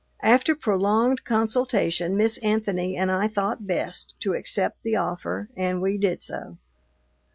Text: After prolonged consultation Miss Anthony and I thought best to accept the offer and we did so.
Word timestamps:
After 0.23 0.55
prolonged 0.55 1.23
consultation 1.25 2.17
Miss 2.17 2.39
Anthony 2.39 2.97
and 2.97 3.11
I 3.11 3.27
thought 3.27 3.67
best 3.67 4.15
to 4.21 4.33
accept 4.33 4.81
the 4.81 4.95
offer 4.95 5.47
and 5.55 5.79
we 5.79 5.99
did 5.99 6.23
so. 6.23 6.57